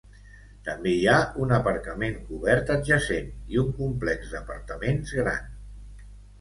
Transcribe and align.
També 0.69 0.93
hi 0.99 1.03
ha 1.11 1.17
un 1.43 1.53
aparcament 1.57 2.17
cobert 2.31 2.73
adjacent 2.77 3.31
i 3.55 3.63
un 3.67 3.71
complex 3.85 4.35
d'apartaments 4.35 5.17
gran. 5.23 5.51